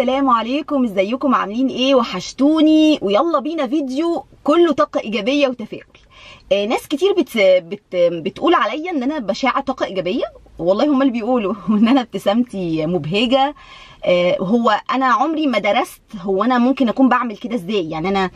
[0.00, 0.84] السلام عليكم.
[0.84, 2.98] ازيكم؟ عاملين إيه؟ وحشتوني.
[3.02, 5.84] ويلا بينا فيديو كله طاقة إيجابية وتفاؤل.
[6.52, 10.24] آه ناس كتير بت بت بتقول عليا إن أنا بشاعة طاقة إيجابية.
[10.58, 11.54] والله هم اللي بيقولوا.
[11.68, 13.54] إن أنا ابتسامتي مبهجة.
[14.04, 18.30] آه هو أنا عمري ما درست هو أنا ممكن أكون بعمل كده إزاي؟ يعني أنا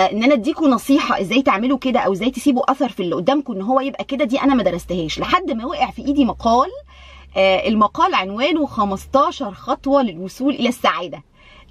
[0.00, 3.62] إن أنا اديكم نصيحة إزاي تعملوا كده أو إزاي تسيبوا أثر في اللي قدامكم إن
[3.62, 5.20] هو يبقى كده دي أنا ما درستهاش.
[5.20, 6.89] لحد ما وقع في إيدي مقال آه
[7.36, 11.22] المقال عنوانه 15 خطوة للوصول إلى السعادة.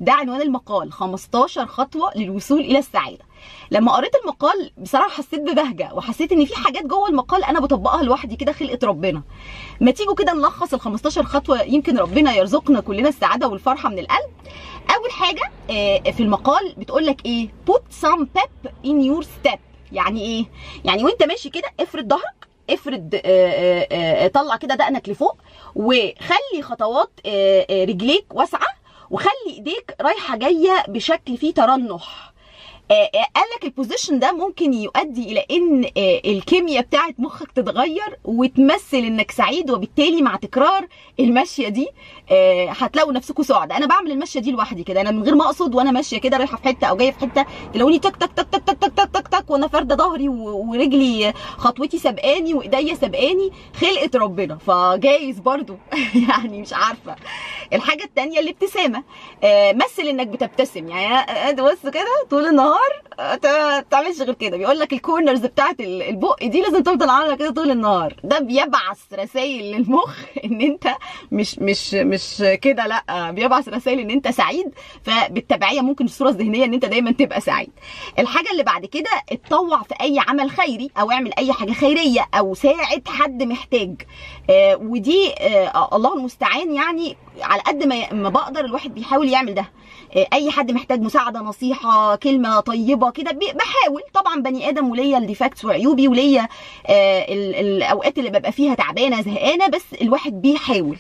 [0.02, 3.26] ده عنوان المقال 15 خطوة للوصول إلى السعادة.
[3.72, 8.36] لما قريت المقال بصراحة حسيت ببهجة وحسيت إن في حاجات جوه المقال أنا بطبقها لوحدي
[8.36, 9.22] كده خلقه ربنا.
[9.82, 14.30] ما تيجوا كده نلخص ال 15 خطوة يمكن ربنا يرزقنا كلنا السعادة والفرحة من القلب.
[14.96, 15.52] أول حاجة
[16.12, 19.60] في المقال بتقول لك إيه؟ Put some pep in your step.
[19.92, 20.46] يعني إيه؟
[20.86, 22.49] يعني وأنت ماشي كده افرد ظهرك.
[22.70, 25.38] افرد آآ آآ طلع كده دقنك لفوق
[25.76, 27.10] وخلي خطوات
[27.72, 28.68] رجليك واسعة
[29.10, 32.29] وخلي ايديك رايحة جاية بشكل فيه ترنح.
[32.92, 38.20] آه، آه، قال لك البوزيشن ده ممكن يؤدي إلى إن آه، الكيمياء بتاعه مخك تتغير
[38.26, 40.88] وتمثل إنك سعيد وبالتالي مع تكرار
[41.20, 41.88] المشية دي
[42.70, 43.78] هتلاقوا نفسكم سعداء.
[43.78, 46.58] أنا بعمل المشية دي لوحدي كده أنا من غير ما أقصد وأنا ماشية كده رايحة
[46.58, 49.28] في حتة أو جاية في حتة تلاقوني تك تك تك تك تك تك تك, تك,
[49.28, 54.58] تك وأنا فارده ظهري ورجلي خطوتي سابقاني وإيديا سابقاني خلقه ربنا.
[54.58, 55.78] فجايز برضو.
[56.30, 57.16] يعني مش عارفة.
[57.74, 59.04] الحاجة الثانية الابتسامة.
[59.74, 60.88] مثل إنك بتبتسم.
[60.88, 64.58] يعني بص كده طول النهار ما تعملش غير كده.
[64.58, 68.16] بيقول لك الكورنرز بتاعت البق دي لازم تفضل عاملة كده طول النهار.
[68.24, 70.96] ده بيبعث رسائل للمخ إن أنت
[71.32, 73.32] مش مش مش كده لأ.
[73.32, 74.72] بيبعث رسائل إن أنت سعيد.
[75.04, 77.70] فبالتبعية ممكن الصورة الذهنيه إن أنت دايما تبقى سعيد.
[78.20, 82.54] الحاجة اللي بعد كده اتطوع في أي عمل خيري أو اعمل أي حاجة خيرية أو
[82.54, 83.96] ساعد حد محتاج.
[84.50, 89.72] آه ودي آه الله المستعان يعني على قد ما ما بقدر الواحد بيحاول يعمل ده.
[90.34, 94.02] أي حد محتاج مساعدة نصيحة كلمة طيبة كده بحاول.
[94.14, 96.48] طبعا بني آدم وليا الديفاكتس وعيوبي وليا
[96.90, 100.98] الأوقات اللي ببقى فيها تعبانة زهقانة بس الواحد بيحاول.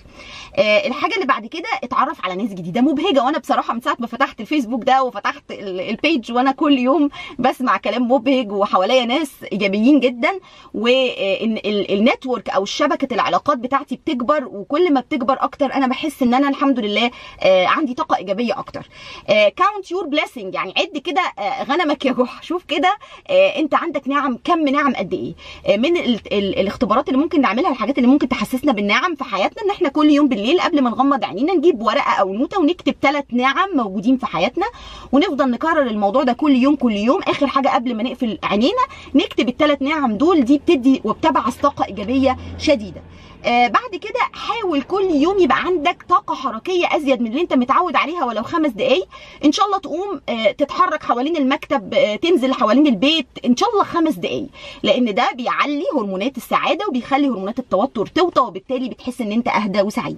[0.59, 3.23] الحاجة اللي بعد كده اتعرف على ناس جديدة مبهجة.
[3.23, 7.78] وأنا بصراحة من ساعة ما فتحت الفيسبوك ده وفتحت ال page وأنا كل يوم بسمع
[7.78, 10.39] كلام مبهج وحواليا ناس إيجابيين جدا
[10.73, 14.45] وال network أو شبكه العلاقات بتاعتي بتكبر.
[14.45, 17.12] وكل ما بتكبر أكتر أنا بحس ان أنا الحمد لله
[17.45, 18.88] عندي طاقة إيجابية أكتر.
[19.28, 21.22] count your blessings يعني عد كده
[21.63, 22.97] غنمك يا جحا شوف كده
[23.31, 25.78] انت عندك نعم كم نعم قد إيه.
[25.78, 29.69] من ال ال الاختبارات اللي ممكن نعملها الحاجات اللي ممكن تحسسنا بالنعم في حياتنا ان
[29.69, 33.69] إحنا كل يوم بالليل قبل ما نغمض عينينا نجيب ورقة أو نوتة ونكتب ثلاث نعم
[33.75, 34.66] موجودين في حياتنا
[35.11, 37.22] ونفضل نكرر الموضوع ده كل يوم كل يوم.
[37.22, 38.81] آخر حاجة قبل ما نقفل عينينا
[39.16, 40.41] نكتب الثلاث نعم دول.
[40.46, 43.01] دي بتدي وبتبعث طاقة إيجابية شديدة.
[43.01, 47.95] آه بعد كده حاول كل يوم يبقى عندك طاقة حركية أزيد من اللي أنت متعود
[47.95, 49.07] عليها ولو خمس دقايق.
[49.45, 53.83] إن شاء الله تقوم آه تتحرك حوالين المكتب آه تنزل حوالين البيت إن شاء الله
[53.83, 54.47] خمس دقايق.
[54.83, 60.17] لأن ده بيعلي هرمونات السعادة وبيخلي هرمونات التوتر توطى وبالتالي بتحس إن أنت أهدى وسعيد.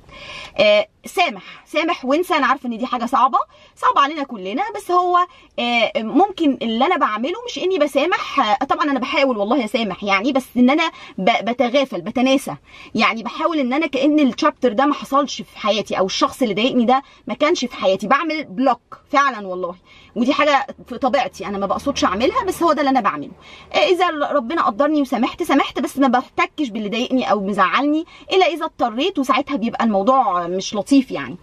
[0.57, 2.33] آه سامح سامح وانسى.
[2.35, 3.39] أنا عارفة إن دي حاجة صعبة
[3.75, 5.17] صعبه علينا كلنا بس هو
[5.59, 8.39] آه ممكن اللي أنا بعمله مش إني بسامح.
[8.61, 12.55] آه طبعا أنا بحاول والله اسامح يعني بس إن أنا بتغافل بتناسى.
[12.95, 16.85] يعني بحاول إن أنا كأن الشابتر ده ما حصلش في حياتي أو الشخص اللي ضايقني
[16.85, 18.07] ده ما كانش في حياتي.
[18.07, 19.75] بعمل بلوك فعلا والله.
[20.15, 21.45] ودي حاجة في طبيعتي.
[21.45, 23.31] أنا ما بقصدش أعملها بس هو ده اللي أنا بعمله.
[23.73, 28.65] آه إذا ربنا قدرني وسامحت سامحت بس ما بحتكش باللي ضايقني أو مزعلني إلا إذا
[28.65, 31.37] اضطريت وساعتها بيبقى الموضوع مش لطيف يعني.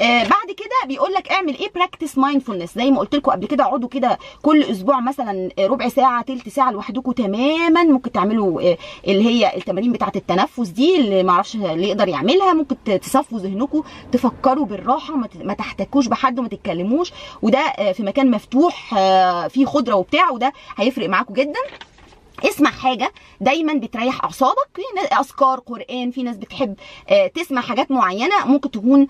[0.00, 3.64] آه بعد كده بيقول لك اعمل إيه؟ practice mindfulness زي ما قلت لكم قبل كده
[3.64, 7.82] اقعدوا كده كل أسبوع مثلا ربع ساعة تلت ساعة لوحدكم تماما.
[7.82, 12.52] ممكن تعملوا آه اللي هي التمارين بتاعة التنفس دي اللي ما أعرفش اللي يقدر يعملها
[12.52, 17.12] ممكن تصفوا ذهنكم تفكروا بالراحة ما تحتكوش بحد وما تتكلموش.
[17.42, 18.94] وده آه في مكان مفتوح
[19.48, 21.60] فيه خضرة وبتاع وده هيفرق معاكم جدا.
[22.44, 24.68] اسمع حاجة دايما بتريح أعصابك.
[24.74, 26.74] في أذكار قرآن في ناس بتحب
[27.34, 28.46] تسمع حاجات معينة.
[28.46, 29.06] ممكن تكون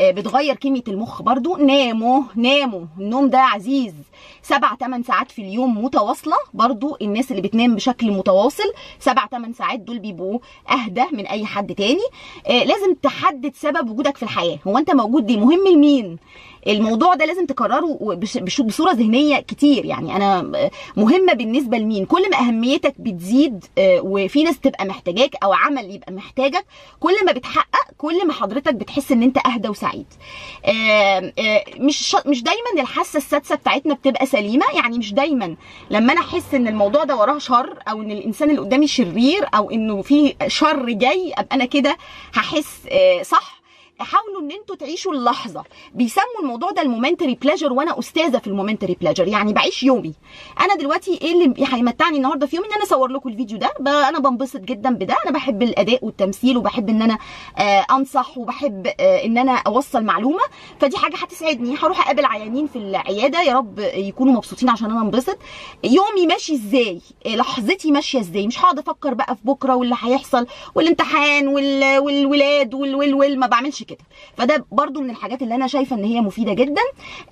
[0.00, 1.56] بتغير كميه المخ برضو.
[1.56, 3.94] ناموا ناموا النوم ده عزيز.
[4.50, 6.36] سبع ثمان ساعات في اليوم متواصلة.
[6.54, 10.38] برضو الناس اللي بتنام بشكل متواصل سبع ثمان ساعات دول بيبقوا
[10.70, 12.06] أهدى من أي حد تاني.
[12.48, 14.58] لازم تحدد سبب وجودك في الحياة.
[14.66, 16.18] هو أنت موجود دي مهم لمين؟
[16.66, 18.18] الموضوع ده لازم تكرره
[18.60, 19.84] بصورة ذهنية كتير.
[19.84, 20.42] يعني أنا
[20.96, 26.64] مهمة بالنسبة لمين؟ كل ما أهميتك بتزيد وفي ناس تبقى محتاجاك أو عمل يبقى محتاجك
[27.00, 30.06] كل ما بتحقق كل ما حضرتك بتحس إن أنت أهدى وسعيد.
[31.78, 35.56] مش مش دايما الحاسة السادسة بتاعتنا بتبقى سليمة يعني مش دايما.
[35.90, 39.70] لما أنا أحس إن الموضوع ده وراه شر أو إن الإنسان اللي قدامي شرير أو
[39.70, 41.96] إنه في شر جاي أبقى أنا كده
[42.34, 42.80] هحس
[43.22, 43.59] صح؟
[44.02, 45.64] حاولوا إن أنتوا تعيشوا اللحظة.
[45.94, 50.14] بيسموا الموضوع ده ال momentary pleasure وأنا أستاذة في ال momentary pleasure يعني بعيش يومي.
[50.60, 53.72] أنا دلوقتي إيه اللي هيمتعني النهارده في يومي؟ إن أنا أصور لكم الفيديو ده.
[54.08, 55.16] أنا بنبسط جدا بده.
[55.24, 57.18] أنا بحب الأداء والتمثيل وبحب إن أنا
[57.58, 60.42] آه أنصح وبحب آه إن أنا أوصل معلومة.
[60.80, 61.76] فدي حاجة هتسعدني.
[61.76, 63.42] هروح أقابل عيانين في العيادة.
[63.42, 65.38] يا رب يكونوا مبسوطين عشان أنا انبسط.
[65.84, 70.46] يومي ماشي إزاي؟ آه، لحظتي ماشية إزاي؟ مش هقعد أفكر بقى في بكرة واللي هيحصل
[70.74, 71.98] والامتحان وال...
[71.98, 72.94] والولاد وال...
[72.94, 73.14] وال...
[73.14, 73.38] وال...
[73.38, 74.04] ما بعملش كده.
[74.36, 76.82] فده برضو من الحاجات اللي أنا شايفة إن هي مفيدة جدا.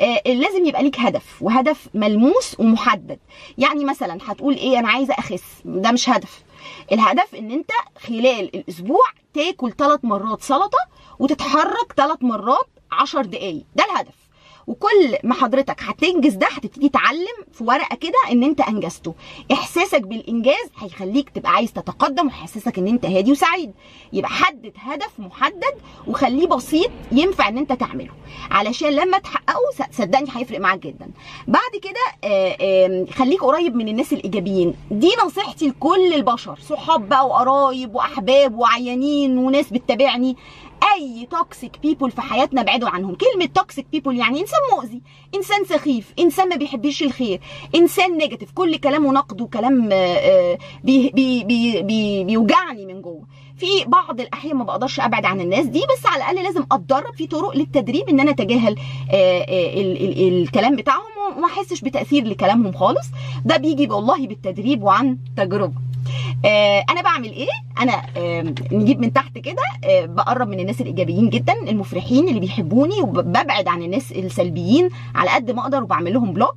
[0.00, 3.18] آه لازم يبقى ليك هدف وهدف ملموس ومحدد.
[3.58, 5.44] يعني مثلا هتقول إيه أنا عايزة أخس.
[5.64, 6.42] ده مش هدف.
[6.92, 10.78] الهدف إن أنت خلال الأسبوع تاكل ثلاث مرات سلطة
[11.18, 13.64] وتتحرك ثلاث مرات 10 دقايق.
[13.76, 14.27] ده الهدف.
[14.68, 19.14] وكل ما حضرتك هتنجز ده هتبتدي تعلم في ورقة كده إن أنت أنجزته.
[19.52, 23.72] إحساسك بالإنجاز هيخليك تبقى عايز تتقدم ويحسسك إن أنت هادي وسعيد.
[24.12, 25.74] يبقى حدد هدف محدد
[26.06, 28.12] وخليه بسيط ينفع إن أنت تعمله.
[28.50, 29.58] علشان لما تحققه
[29.90, 31.10] صدقني هيفرق معاك جدا.
[31.48, 32.00] بعد كده
[32.30, 34.74] آه، خليك قريب من الناس الإيجابيين.
[34.90, 40.36] دي نصيحتي لكل البشر صحاب بقى وقرايب وأحباب وعيانين وناس بتتابعني.
[40.94, 43.14] أي toxic people في حياتنا ابعدوا عنهم.
[43.14, 45.00] كلمة toxic people يعني إنسان مؤذي
[45.34, 47.40] إنسان سخيف إنسان ما بيحبش الخير
[47.74, 53.22] إنسان negative كل كلامه نقد وكلام آه، آه، بي بي بي بي بيوجعني من جوه.
[53.56, 57.26] في بعض الأحيان ما بقدرش أبعد عن الناس دي بس على الأقل لازم أتدرب في
[57.26, 58.76] طرق للتدريب إن أنا أتجاهل
[59.12, 59.44] آه،
[59.80, 61.02] ال- ال- الكلام بتاعهم
[61.36, 63.06] وما أحسش بتأثير لكلامهم خالص.
[63.44, 65.87] ده بيجي والله بالتدريب وعن تجربة.
[66.44, 67.48] آه، أنا بعمل إيه؟
[67.80, 73.00] أنا آه، نجيب من تحت كده آه، بقرب من الناس الإيجابيين جدا المفرحين اللي بيحبوني
[73.02, 76.56] وببعد عن الناس السلبيين على قد ما أقدر وبعمل لهم بلوك.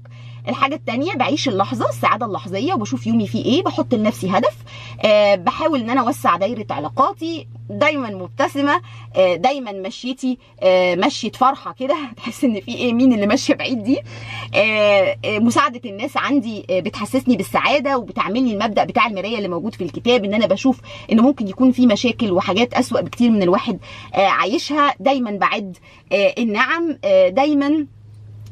[0.49, 4.57] الحاجة التانية بعيش اللحظة السعادة اللحظية وبشوف يومي فيه إيه بحط لنفسي هدف
[5.05, 8.81] أه بحاول إن أنا أوسع دايرة علاقاتي دايما مبتسمة
[9.15, 13.83] أه دايما مشيتي أه مشية فرحة كده تحس إن في إيه مين اللي ماشية بعيد
[13.83, 13.99] دي؟
[15.25, 20.45] مساعدة الناس عندي بتحسسني بالسعادة وبتعملني المبدأ بتاع المراية اللي موجود في الكتاب إن أنا
[20.45, 20.79] بشوف
[21.11, 23.79] إن ممكن يكون في مشاكل وحاجات أسوأ بكتير من الواحد
[24.13, 24.95] عايشها.
[24.99, 25.77] دايما بعد
[26.13, 26.97] النعم
[27.29, 27.85] دايما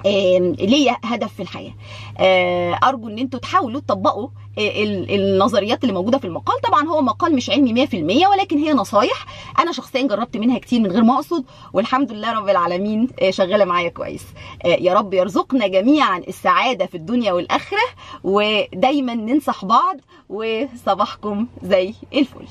[0.06, 1.74] ليا هدف في الحياة.
[2.18, 6.62] آه، أرجو إن أنتوا تحاولوا تطبقوا آه، ال- النظريات اللي موجودة في المقال.
[6.62, 9.26] طبعا هو مقال مش علمي 100% ولكن هي نصايح
[9.60, 13.66] أنا شخصيا جربت منها كتير من غير ما أقصد والحمد لله رب العالمين آه، شغالة
[13.66, 14.24] معايا كويس.
[14.66, 17.80] يا رب يرزقنا جميعا السعادة في الدنيا والآخرة
[18.24, 19.98] ودايما ننصح بعض
[20.30, 22.46] وصباحكم زي الفل.